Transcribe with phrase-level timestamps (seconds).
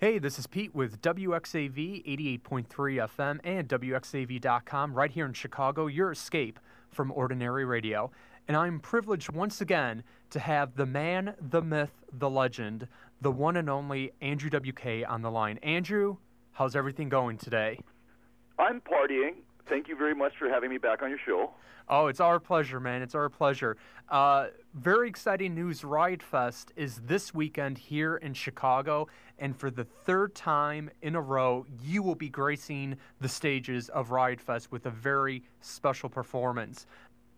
[0.00, 2.06] Hey, this is Pete with WXAV
[2.44, 8.08] 88.3 FM and WXAV.com right here in Chicago, your escape from ordinary radio.
[8.46, 12.86] And I'm privileged once again to have the man, the myth, the legend,
[13.20, 15.58] the one and only Andrew WK on the line.
[15.64, 16.18] Andrew,
[16.52, 17.80] how's everything going today?
[18.56, 19.38] I'm partying.
[19.68, 21.50] Thank you very much for having me back on your show.
[21.90, 23.02] Oh, it's our pleasure, man.
[23.02, 23.76] It's our pleasure.
[24.08, 25.84] Uh, very exciting news.
[25.84, 29.08] Riot Fest is this weekend here in Chicago,
[29.38, 34.10] and for the third time in a row, you will be gracing the stages of
[34.10, 36.86] Riot Fest with a very special performance.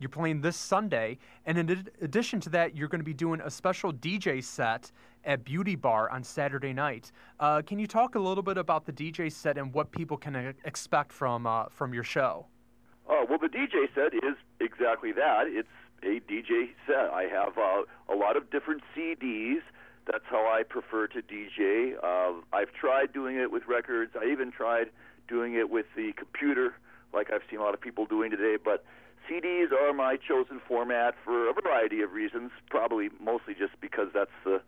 [0.00, 3.50] You're playing this Sunday, and in addition to that, you're going to be doing a
[3.50, 4.90] special DJ set
[5.26, 7.12] at Beauty Bar on Saturday night.
[7.38, 10.54] Uh, can you talk a little bit about the DJ set and what people can
[10.64, 12.46] expect from uh, from your show?
[13.10, 15.44] Uh, well, the DJ set is exactly that.
[15.46, 15.68] It's
[16.02, 17.10] a DJ set.
[17.12, 19.60] I have uh, a lot of different CDs.
[20.10, 21.92] That's how I prefer to DJ.
[22.02, 24.12] Uh, I've tried doing it with records.
[24.18, 24.88] I even tried
[25.28, 26.72] doing it with the computer,
[27.12, 28.56] like I've seen a lot of people doing today.
[28.62, 28.82] But
[29.28, 32.50] CDs are my chosen format for a variety of reasons.
[32.68, 34.60] Probably mostly just because that's the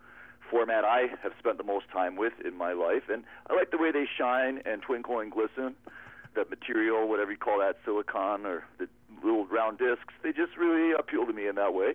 [0.50, 3.78] format I have spent the most time with in my life, and I like the
[3.78, 5.74] way they shine and twinkle and glisten.
[6.34, 8.88] That material, whatever you call that, silicon or the
[9.22, 11.94] little round discs, they just really appeal to me in that way.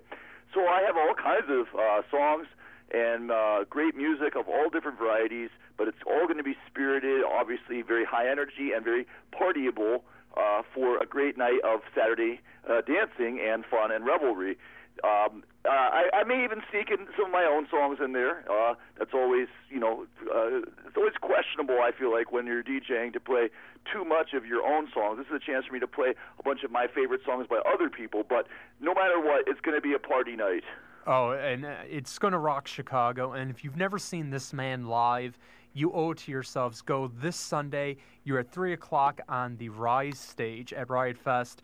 [0.54, 2.48] So I have all kinds of uh, songs
[2.94, 7.22] and uh, great music of all different varieties, but it's all going to be spirited,
[7.24, 10.02] obviously very high energy and very partyable
[10.36, 14.58] uh, for a great night of Saturday uh, dancing and fun and revelry.
[15.04, 18.44] Um, uh, I, I may even sneak in some of my own songs in there.
[18.50, 21.76] Uh, that's always, you know, uh, it's always questionable.
[21.76, 23.50] I feel like when you're DJing to play
[23.92, 25.18] too much of your own songs.
[25.18, 27.60] This is a chance for me to play a bunch of my favorite songs by
[27.72, 28.24] other people.
[28.28, 28.48] But
[28.80, 30.64] no matter what, it's going to be a party night.
[31.06, 33.34] Oh, and uh, it's going to rock Chicago.
[33.34, 35.38] And if you've never seen this man live,
[35.78, 36.82] you owe to yourselves.
[36.82, 37.98] Go this Sunday.
[38.24, 41.62] You're at 3 o'clock on the Rise stage at Riot Fest.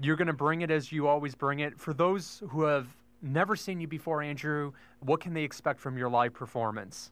[0.00, 1.78] You're going to bring it as you always bring it.
[1.78, 2.86] For those who have
[3.22, 7.10] never seen you before, Andrew, what can they expect from your live performance?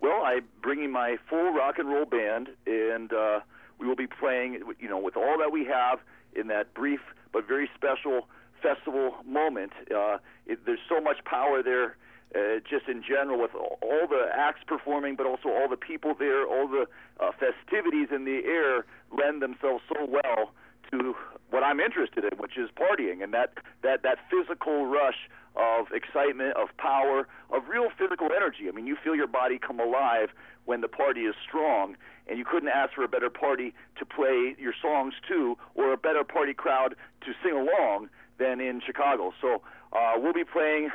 [0.00, 3.40] Well, I'm bringing my full rock and roll band, and uh,
[3.78, 5.98] we will be playing, you know, with all that we have
[6.36, 7.00] in that brief
[7.32, 8.28] but very special
[8.62, 9.72] festival moment.
[9.94, 11.96] Uh, it, there's so much power there
[12.34, 16.46] uh, just in general with all the acts performing, but also all the people there,
[16.46, 16.86] all the
[17.20, 20.52] uh, festivities in the air lend themselves so well
[20.90, 21.14] to
[21.50, 23.52] what I'm interested in, which is partying and that
[23.82, 28.68] that that physical rush of excitement, of power, of real physical energy.
[28.68, 30.28] I mean, you feel your body come alive
[30.66, 31.96] when the party is strong,
[32.28, 35.96] and you couldn't ask for a better party to play your songs to, or a
[35.96, 39.32] better party crowd to sing along than in Chicago.
[39.40, 39.62] So
[39.92, 40.90] uh, we'll be playing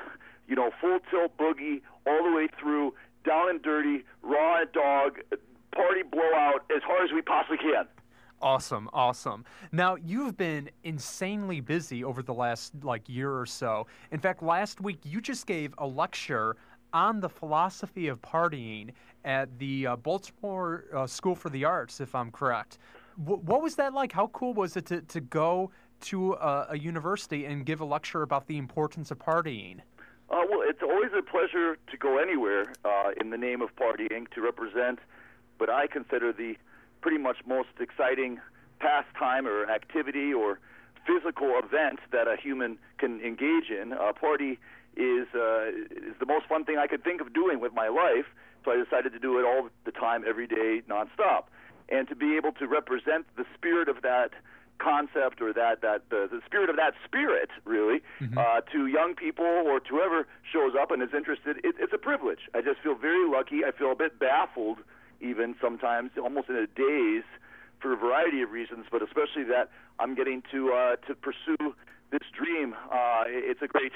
[0.48, 2.94] you know, full tilt boogie all the way through,
[3.26, 5.20] down and dirty, raw and dog,
[5.74, 7.86] party blowout as hard as we possibly can.
[8.42, 9.46] Awesome, awesome.
[9.72, 13.88] Now you've been insanely busy over the last like year or so.
[14.12, 16.58] In fact, last week you just gave a lecture
[16.92, 18.92] on the philosophy of partying
[19.24, 22.78] at the uh, Baltimore uh, School for the Arts, if I'm correct.
[23.18, 24.12] W- what was that like?
[24.12, 25.72] How cool was it to, to go
[26.02, 29.80] to a, a university and give a lecture about the importance of partying?
[30.30, 34.30] Uh, well, it's always a pleasure to go anywhere uh, in the name of partying
[34.32, 35.00] to represent
[35.58, 36.56] what I consider the
[37.02, 38.40] pretty much most exciting
[38.80, 40.60] pastime or activity or
[41.06, 43.94] physical event that a human can engage in.
[43.94, 44.60] A party
[44.96, 48.26] is uh, is the most fun thing I could think of doing with my life,
[48.64, 51.46] so I decided to do it all the time, every day, nonstop.
[51.90, 54.32] And to be able to represent the spirit of that
[54.80, 58.38] concept or that that the, the spirit of that spirit really mm-hmm.
[58.38, 61.98] uh, to young people or to whoever shows up and is interested it, it's a
[61.98, 62.50] privilege.
[62.54, 63.64] I just feel very lucky.
[63.66, 64.80] I feel a bit baffled
[65.22, 67.24] even sometimes almost in a daze
[67.80, 69.70] for a variety of reasons but especially that
[70.00, 71.76] i'm getting to uh, to pursue
[72.12, 72.76] this dream.
[72.92, 73.92] Uh, it's a great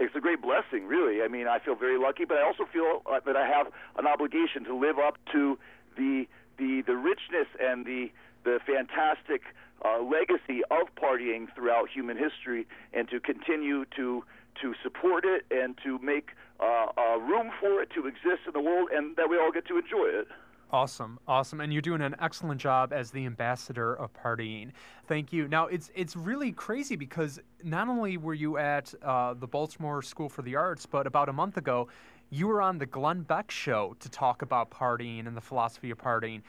[0.00, 1.22] it's a great blessing really.
[1.22, 4.06] I mean i feel very lucky but i also feel uh, that i have an
[4.06, 5.58] obligation to live up to
[5.96, 6.26] the
[6.58, 8.10] the the richness and the
[8.44, 9.42] the fantastic
[9.84, 14.24] uh, legacy of partying throughout human history and to continue to
[14.60, 16.30] to support it and to make
[16.60, 19.66] uh, uh, room for it to exist in the world and that we all get
[19.66, 20.28] to enjoy it.
[20.74, 24.72] Awesome, awesome, and you're doing an excellent job as the ambassador of partying.
[25.06, 25.46] Thank you.
[25.46, 30.28] Now it's it's really crazy because not only were you at uh, the Baltimore School
[30.28, 31.86] for the Arts, but about a month ago,
[32.30, 35.98] you were on the Glenn Beck show to talk about partying and the philosophy of
[35.98, 36.42] partying.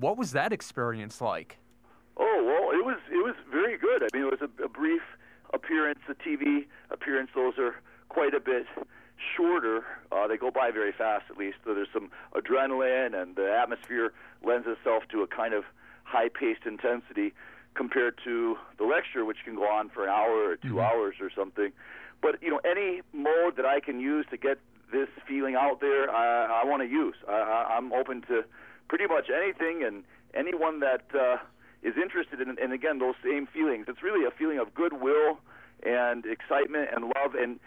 [0.00, 1.56] What was that experience like?
[2.16, 4.02] Oh well, it was it was very good.
[4.02, 5.02] I mean, it was a, a brief
[5.54, 7.30] appearance, a TV appearance.
[7.36, 7.76] Those are
[8.08, 8.66] quite a bit
[9.36, 9.84] shorter.
[10.12, 11.58] Uh, they go by very fast, at least.
[11.64, 14.12] So there's some adrenaline, and the atmosphere
[14.44, 15.64] lends itself to a kind of
[16.04, 17.32] high-paced intensity
[17.74, 20.82] compared to the lecture, which can go on for an hour or 2 Mhm.
[20.82, 21.72] hours or something.
[22.20, 24.58] But you know, any mode that I can use to get
[24.92, 27.14] this feeling out there, I, I want to use.
[27.28, 28.44] I, I, I'm open to
[28.88, 30.02] pretty much anything and
[30.34, 31.36] anyone that uh,
[31.82, 33.86] is interested in, and again, those same feelings.
[33.88, 35.38] It's really a feeling of goodwill
[35.84, 37.60] and excitement and love, and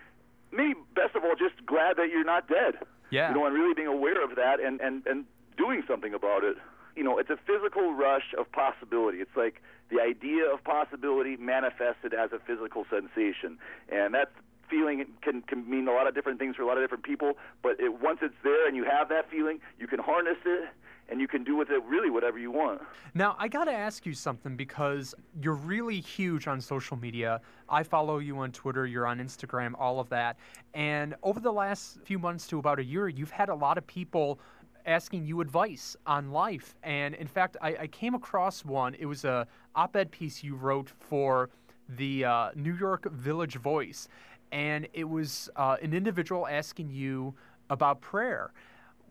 [0.53, 2.75] maybe best of all, just glad that you're not dead.
[3.09, 3.29] Yeah.
[3.29, 5.25] You know, and really being aware of that and, and, and
[5.57, 6.57] doing something about it.
[6.95, 9.17] You know, it's a physical rush of possibility.
[9.17, 13.57] It's like the idea of possibility manifested as a physical sensation.
[13.89, 14.31] And that
[14.69, 17.33] feeling can, can mean a lot of different things for a lot of different people,
[17.61, 20.69] but it, once it's there and you have that feeling, you can harness it
[21.13, 22.81] and you can do with it really whatever you want.
[23.13, 27.39] Now, I got to ask you something because you're really huge on social media.
[27.69, 30.37] I follow you on Twitter, you're on Instagram, all of that.
[30.73, 33.85] And over the last few months to about a year, you've had a lot of
[33.85, 34.39] people
[34.87, 36.73] asking you advice on life.
[36.81, 38.95] And in fact, I, I came across one.
[38.95, 41.51] It was a op-ed piece you wrote for
[41.89, 44.07] the uh, New York Village Voice,
[44.51, 47.35] and it was uh, an individual asking you
[47.69, 48.51] about prayer.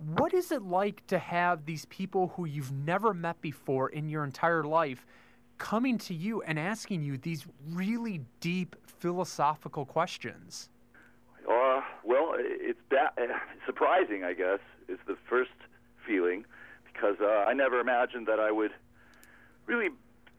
[0.05, 4.25] What is it like to have these people who you've never met before in your
[4.25, 5.07] entire life
[5.59, 10.71] coming to you and asking you these really deep philosophical questions?
[11.49, 13.17] Uh, well, it's that
[13.65, 14.59] surprising, I guess,
[14.89, 15.51] is the first
[16.05, 16.45] feeling,
[16.93, 18.73] because uh, I never imagined that I would
[19.67, 19.91] really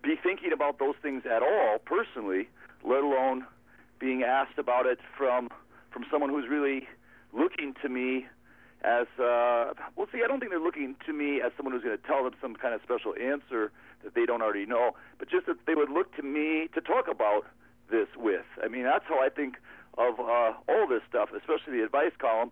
[0.03, 2.49] be thinking about those things at all personally,
[2.83, 3.45] let alone
[3.97, 5.49] being asked about it from
[5.91, 6.87] from someone who's really
[7.31, 8.25] looking to me
[8.83, 10.07] as uh, well.
[10.11, 12.33] See, I don't think they're looking to me as someone who's going to tell them
[12.41, 13.71] some kind of special answer
[14.03, 17.07] that they don't already know, but just that they would look to me to talk
[17.07, 17.45] about
[17.89, 18.45] this with.
[18.63, 19.55] I mean, that's how I think
[19.97, 22.51] of uh, all this stuff, especially the advice column.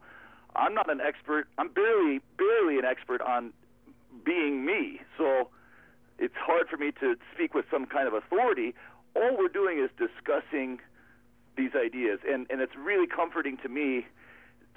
[0.56, 1.48] I'm not an expert.
[1.58, 3.54] I'm barely, barely an expert on
[4.24, 5.02] being me.
[5.18, 5.50] So
[6.20, 8.74] it's hard for me to speak with some kind of authority.
[9.16, 10.80] All we're doing is discussing
[11.58, 14.06] these ideas, and and it's really comforting to me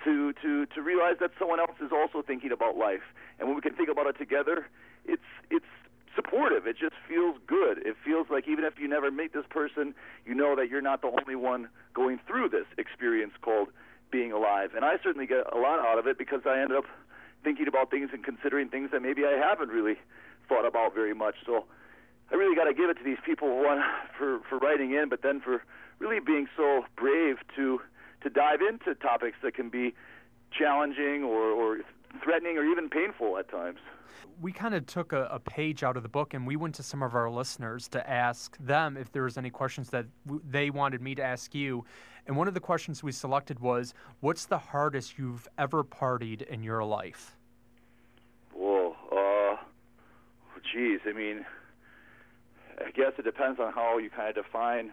[0.04, 3.04] to to to realize that someone else is also thinking about life,
[3.38, 4.66] and when we can think about it together,
[5.04, 5.66] it's it's
[6.14, 6.66] supportive.
[6.66, 7.78] It just feels good.
[7.84, 9.94] It feels like even if you never meet this person,
[10.24, 13.68] you know that you're not the only one going through this experience called
[14.10, 14.70] being alive.
[14.76, 16.84] And I certainly get a lot out of it because I ended up
[17.42, 19.96] thinking about things and considering things that maybe I haven't really
[20.48, 21.34] thought about very much.
[21.44, 21.64] So
[22.30, 23.82] I really got to give it to these people one
[24.18, 25.62] for for writing in, but then for
[25.98, 27.80] really being so brave to
[28.24, 29.94] to dive into topics that can be
[30.50, 31.78] challenging or, or
[32.22, 33.78] threatening or even painful at times.
[34.40, 36.82] We kind of took a, a, page out of the book and we went to
[36.82, 40.70] some of our listeners to ask them if there was any questions that w- they
[40.70, 41.84] wanted me to ask you.
[42.26, 46.62] And one of the questions we selected was, "What's the hardest you've ever partied in
[46.62, 47.36] your life?"
[48.52, 49.62] Whoa, uh,
[50.72, 51.44] geez, I mean,
[52.84, 54.92] I guess it depends on how you kind of define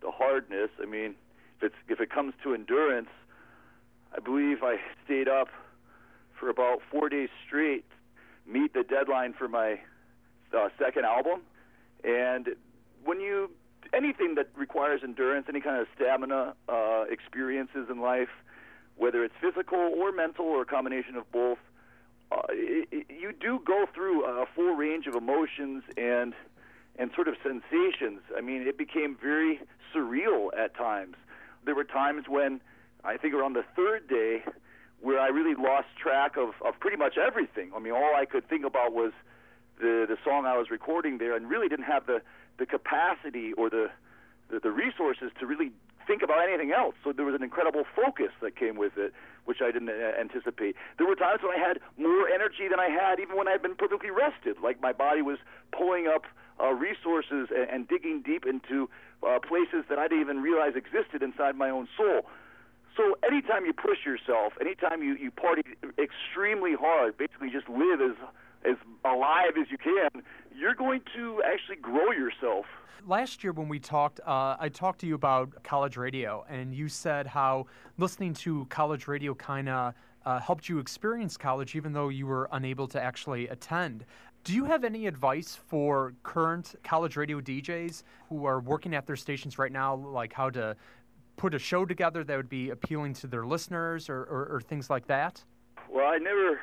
[0.00, 0.70] the hardness.
[0.80, 1.16] I mean,
[1.62, 3.08] if if it comes to endurance,
[4.16, 5.48] I believe I stayed up
[6.38, 7.84] for about four days straight,
[8.46, 9.80] meet the deadline for my
[10.56, 11.40] uh, second album,
[12.04, 12.50] and
[13.04, 13.50] when you
[13.92, 18.28] anything that requires endurance, any kind of stamina uh, experiences in life,
[18.96, 21.58] whether it's physical or mental or a combination of both,
[22.30, 26.34] uh, it, it, you do go through a full range of emotions and
[26.98, 28.20] and sort of sensations.
[28.36, 29.60] I mean, it became very
[29.94, 31.14] surreal at times.
[31.68, 32.62] There were times when
[33.04, 34.42] I think around the third day
[35.02, 37.72] where I really lost track of, of pretty much everything.
[37.76, 39.12] I mean, all I could think about was
[39.78, 42.22] the the song I was recording there, and really didn't have the
[42.56, 43.90] the capacity or the
[44.48, 45.70] the, the resources to really
[46.06, 46.94] think about anything else.
[47.04, 49.12] So there was an incredible focus that came with it,
[49.44, 50.74] which I didn't uh, anticipate.
[50.96, 53.60] There were times when I had more energy than I had even when I had
[53.60, 54.56] been perfectly rested.
[54.62, 55.36] Like my body was
[55.70, 56.24] pulling up
[56.58, 58.88] uh, resources and, and digging deep into
[59.26, 62.22] uh, places that I didn't even realize existed inside my own soul.
[62.96, 65.62] So anytime you push yourself, anytime you, you party
[65.98, 68.16] extremely hard, basically just live as
[68.64, 70.22] as alive as you can,
[70.52, 72.66] you're going to actually grow yourself.
[73.06, 76.88] Last year, when we talked, uh, I talked to you about college radio, and you
[76.88, 77.66] said how
[77.98, 79.94] listening to college radio kind of
[80.26, 84.04] uh, helped you experience college, even though you were unable to actually attend.
[84.48, 89.14] Do you have any advice for current college radio DJs who are working at their
[89.14, 90.74] stations right now, like how to
[91.36, 94.88] put a show together that would be appealing to their listeners or, or, or things
[94.88, 95.44] like that?
[95.90, 96.58] Well, I never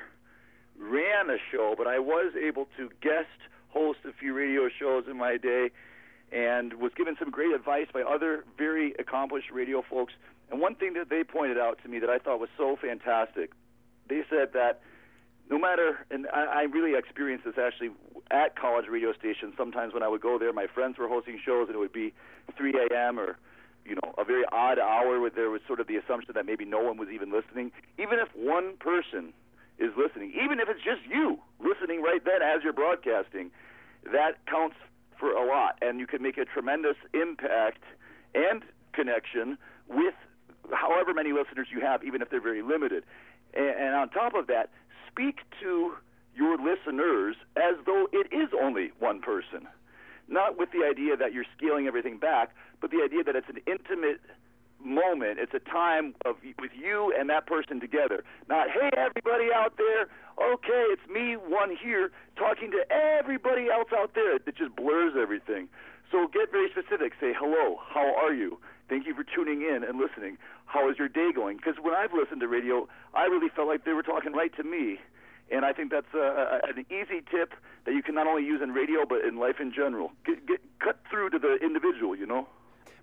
[0.80, 3.28] ran a show, but I was able to guest
[3.68, 5.70] host a few radio shows in my day.
[6.32, 10.14] and was given some great advice by other very accomplished radio folks.
[10.50, 13.52] And one thing that they pointed out to me that I thought was so fantastic,
[14.10, 14.82] they said that
[15.50, 17.92] no matter, and I, I really experienced this actually
[18.32, 19.54] at college radio stations.
[19.58, 22.14] Sometimes when I would go there, my friends were hosting shows, and it would be
[22.58, 23.20] 3 a.m.
[23.20, 23.38] or
[23.86, 26.66] you know a very odd hour where there was sort of the assumption that maybe
[26.66, 27.72] no one was even listening.
[28.00, 29.34] Even if one person
[29.78, 33.52] is listening, even if it's just you listening right then as you're broadcasting,
[34.12, 34.78] that counts
[35.20, 37.84] for a lot, and you can make a tremendous impact
[38.34, 40.16] and connection with
[40.72, 43.04] however many listeners you have, even if they're very limited.
[43.56, 44.70] And, on top of that,
[45.10, 45.94] speak to
[46.36, 49.68] your listeners as though it is only one person.
[50.28, 53.60] Not with the idea that you're scaling everything back, but the idea that it's an
[53.66, 54.20] intimate
[54.84, 55.40] moment.
[55.40, 58.24] It's a time of with you and that person together.
[58.50, 60.08] Not, hey, everybody out there.
[60.38, 64.36] Okay, it's me, one here, talking to everybody else out there.
[64.36, 65.70] It just blurs everything.
[66.12, 67.14] So get very specific.
[67.20, 68.60] Say, hello, how are you?
[68.88, 70.38] Thank you for tuning in and listening.
[70.66, 71.58] How is your day going?
[71.58, 74.64] Because when I've listened to radio, I really felt like they were talking right to
[74.64, 75.00] me.
[75.52, 77.54] And I think that's a, a, an easy tip
[77.86, 80.12] that you can not only use in radio, but in life in general.
[80.26, 82.48] Get, get, cut through to the individual, you know?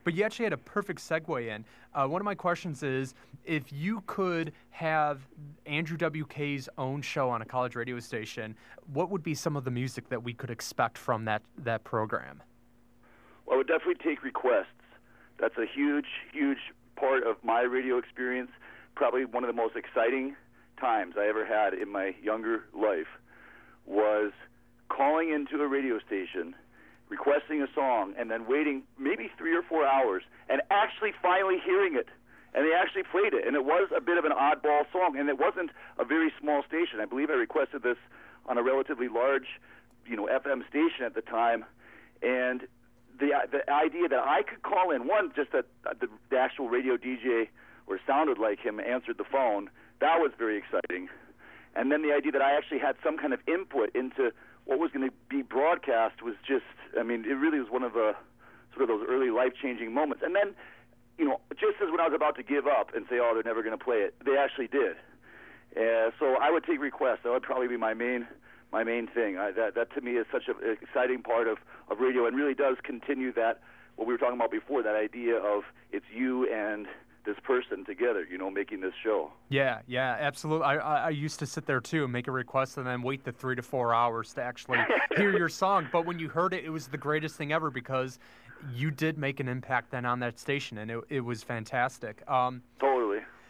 [0.05, 1.65] But you actually had a perfect segue in.
[1.95, 5.21] Uh, one of my questions is if you could have
[5.67, 8.57] Andrew WK's own show on a college radio station,
[8.93, 12.43] what would be some of the music that we could expect from that, that program?
[13.47, 14.67] Well, I would definitely take requests.
[15.39, 16.59] That's a huge, huge
[16.97, 18.51] part of my radio experience.
[18.95, 20.37] Probably one of the most exciting
[20.79, 23.09] times I ever had in my younger life
[23.87, 24.33] was
[24.89, 26.55] calling into a radio station
[27.09, 31.95] requesting a song, and then waiting maybe three or four hours, and actually finally hearing
[31.95, 32.09] it.
[32.55, 35.29] And they actually played it, and it was a bit of an oddball song, and
[35.29, 37.01] it wasn't a very small station.
[37.01, 37.99] I believe I requested this
[38.47, 39.61] on a relatively large,
[40.07, 41.65] you know, FM station at the time,
[42.23, 42.67] and
[43.23, 45.67] the the idea that I could call in one just that
[46.01, 47.49] the, the actual radio DJ
[47.87, 49.71] or sounded like him answered the phone
[50.03, 51.09] that was very exciting,
[51.77, 54.33] and then the idea that I actually had some kind of input into
[54.65, 56.67] what was going to be broadcast was just,
[56.99, 58.15] I mean, it really was one of the
[58.75, 60.23] sort of those early life changing moments.
[60.25, 60.55] And then,
[61.19, 63.45] you know, just as when I was about to give up and say, oh, they're
[63.47, 64.97] never going to play it, they actually did.
[65.77, 67.21] Uh, so I would take requests.
[67.23, 68.27] That would probably be my main
[68.73, 69.37] my main thing.
[69.37, 71.59] I, that that to me is such an exciting part of
[71.91, 73.61] of radio, and really does continue that
[73.97, 74.83] what we were talking about before.
[74.83, 76.87] That idea of it's you and
[77.25, 79.31] this person together, you know, making this show.
[79.49, 80.67] Yeah, yeah, absolutely.
[80.67, 83.25] I, I, I used to sit there too, and make a request, and then wait
[83.25, 84.79] the three to four hours to actually
[85.17, 85.89] hear your song.
[85.93, 88.19] But when you heard it, it was the greatest thing ever because
[88.75, 92.29] you did make an impact then on that station, and it, it was fantastic.
[92.31, 92.92] Um, totally.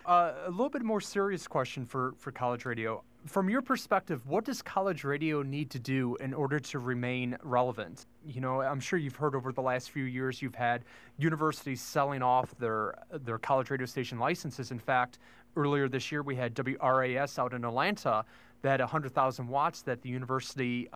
[0.04, 4.44] Uh, a little bit more serious question for, for college radio from your perspective, what
[4.44, 8.06] does college radio need to do in order to remain relevant?
[8.26, 10.84] You know, I'm sure you've heard over the last few years you've had
[11.18, 14.70] universities selling off their their college radio station licenses.
[14.70, 15.18] In fact,
[15.56, 18.24] earlier this year we had WRAS out in Atlanta
[18.62, 20.88] that had 100,000 watts that the university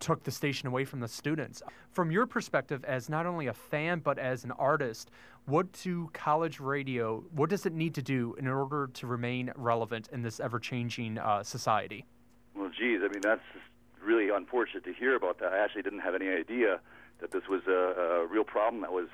[0.00, 1.62] took the station away from the students.
[1.90, 5.10] From your perspective, as not only a fan but as an artist,
[5.46, 10.08] what do college radio, what does it need to do in order to remain relevant
[10.12, 12.04] in this ever-changing uh, society?
[12.54, 13.42] Well, geez, I mean that's
[14.02, 15.52] really unfortunate to hear about that.
[15.52, 16.80] I actually didn't have any idea
[17.20, 19.08] that this was a, a real problem that was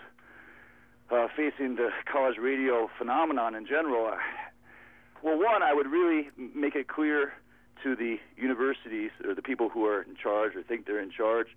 [1.10, 4.16] uh, facing the college radio phenomenon in general.
[5.22, 7.32] Well, one, I would really make it clear
[7.82, 11.48] to the universities or the people who are in charge or think they're in charge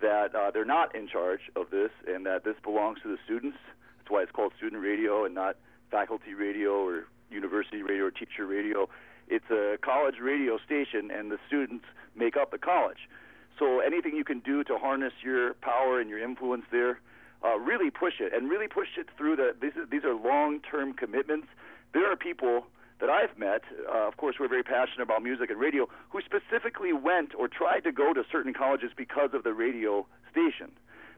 [0.00, 3.58] that uh, they're not in charge of this and that this belongs to the students.
[3.98, 5.56] That's why it's called student radio and not
[5.90, 8.88] faculty radio or university radio or teacher radio.
[9.28, 11.84] It's a college radio station, and the students
[12.16, 13.08] make up the college.
[13.58, 16.98] So anything you can do to harness your power and your influence there,
[17.44, 19.54] uh, really push it, and really push it through the.
[19.60, 21.46] These, these are long-term commitments.
[21.94, 22.66] There are people
[23.00, 26.20] that I've met, uh, of course, who are very passionate about music and radio, who
[26.20, 30.70] specifically went or tried to go to certain colleges because of the radio station,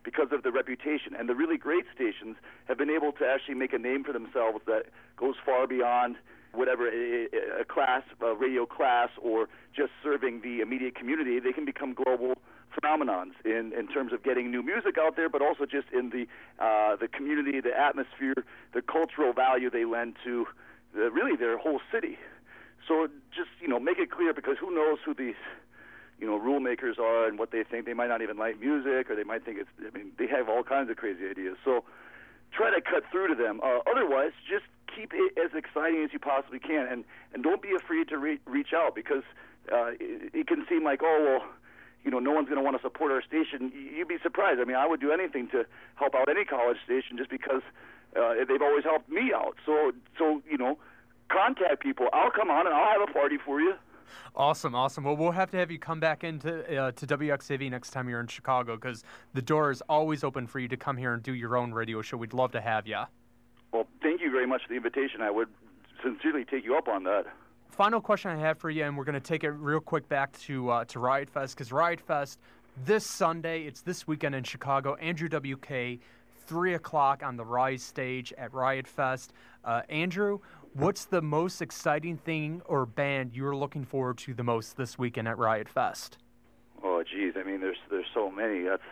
[0.05, 1.15] because of the reputation.
[1.19, 2.37] And the really great stations
[2.67, 4.87] have been able to actually make a name for themselves that
[5.17, 6.17] goes far beyond
[6.53, 11.41] whatever a, class, a radio class, or just serving the immediate community.
[11.41, 12.35] They can become global
[12.77, 16.27] phenomenons in, in terms of getting new music out there, but also just in the
[16.63, 20.47] uh, the community, the atmosphere, the cultural value they lend to
[20.95, 22.19] the, really their whole city.
[22.87, 25.41] So just you know make it clear because who knows who these
[26.19, 27.87] you know rule makers are and what they think.
[27.87, 29.71] They might not even like music, or they might think it's.
[29.81, 31.57] I mean, they have all kinds of crazy ideas.
[31.65, 31.85] So
[32.53, 33.61] try to cut through to them.
[33.63, 37.75] Uh, otherwise, just keep it as exciting as you possibly can, and and don't be
[37.75, 39.25] afraid to re- reach out because
[39.73, 41.51] uh, it, it can seem like oh well
[42.05, 43.73] you know, no one's going to want to support our station.
[43.75, 44.61] You'd be surprised.
[44.61, 47.63] I mean, I would do anything to help out any college station just because
[48.17, 49.57] uh, they've always helped me out.
[49.65, 50.79] So, so you know,
[51.31, 52.09] contact people.
[52.13, 53.75] I'll come on and I'll have a party for you.
[54.35, 55.05] Awesome, awesome.
[55.05, 58.21] Well, we'll have to have you come back into uh, to WXAV next time you're
[58.21, 59.05] in Chicago because
[59.35, 62.03] the door is always open for you to come here and do your own radio
[62.03, 62.17] show.
[62.17, 63.03] We'd love to have you.
[63.73, 65.23] Well, thank you very much for the invitation.
[65.23, 65.49] I would
[66.03, 67.25] sincerely take you up on that.
[67.71, 70.39] Final question I have for you, and we're going to take it real quick back
[70.41, 72.39] to uh, to Riot Fest because Riot Fest
[72.85, 74.95] this Sunday, it's this weekend in Chicago.
[74.97, 76.01] Andrew WK,
[76.47, 79.33] three o'clock on the Rise stage at Riot Fest.
[79.65, 80.41] Uh, Andrew,
[80.75, 85.29] what's the most exciting thing or band you're looking forward to the most this weekend
[85.29, 86.19] at Riot Fest?
[86.83, 88.63] Oh, geez, I mean, there's there's so many.
[88.63, 88.83] That's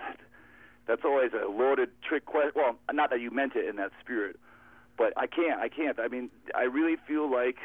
[0.86, 2.52] that's always a loaded trick question.
[2.54, 4.38] Well, not that you meant it in that spirit,
[4.96, 5.60] but I can't.
[5.60, 5.98] I can't.
[5.98, 7.56] I mean, I really feel like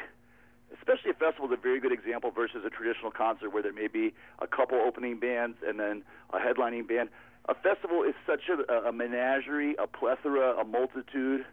[0.76, 3.86] especially a festival is a very good example versus a traditional concert where there may
[3.86, 6.02] be a couple opening bands and then
[6.32, 7.08] a headlining band.
[7.48, 11.44] A festival is such a, a menagerie, a plethora, a multitude.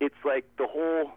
[0.00, 1.12] It's like the whole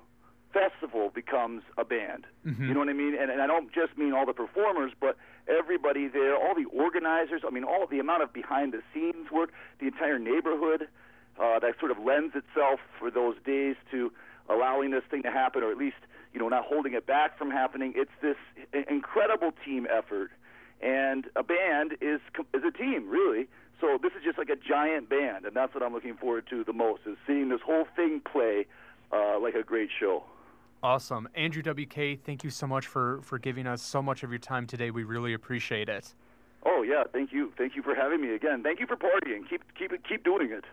[0.54, 2.26] festival becomes a band.
[2.46, 2.68] Mm-hmm.
[2.68, 3.16] You know what I mean?
[3.20, 7.42] And, and I don't just mean all the performers, but everybody there, all the organizers.
[7.46, 10.88] I mean, all the amount of behind the scenes work, the entire neighborhood
[11.40, 14.12] uh, that sort of lends itself for those days to
[14.50, 15.96] allowing this thing to happen, or at least
[16.34, 17.94] you know, not holding it back from happening.
[17.96, 18.36] It's this
[18.90, 20.32] incredible team effort,
[20.82, 22.20] and a band is
[22.54, 23.48] is a team, really.
[23.82, 26.64] So this is just like a giant band, and that's what I'm looking forward to
[26.64, 28.66] the most is seeing this whole thing play
[29.12, 30.24] uh, like a great show.
[30.82, 32.20] Awesome, Andrew WK.
[32.26, 34.92] Thank you so much for for giving us so much of your time today.
[34.92, 36.14] We really appreciate it.
[36.66, 38.64] Oh yeah, thank you, thank you for having me again.
[38.64, 39.48] Thank you for partying.
[39.50, 40.66] Keep keep keep doing it.